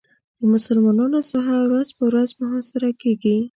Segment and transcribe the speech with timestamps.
[0.39, 3.37] د مسلمانانو ساحه ورځ په ورځ محاصره کېږي.